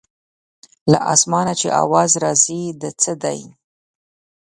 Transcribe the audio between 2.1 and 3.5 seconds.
راځي د څه دی.